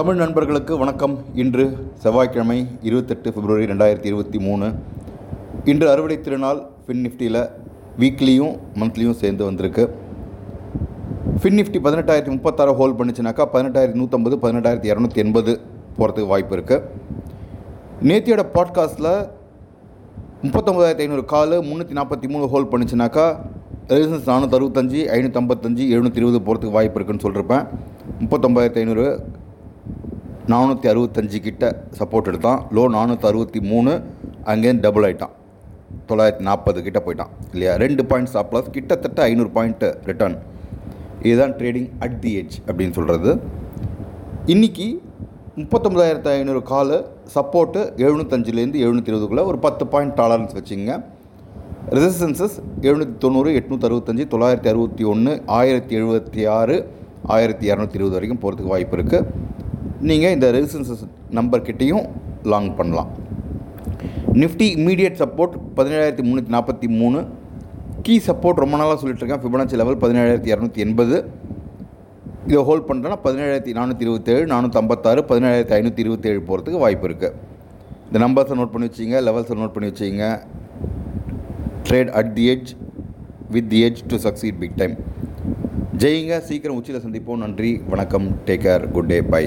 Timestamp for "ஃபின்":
6.84-7.02, 11.40-11.58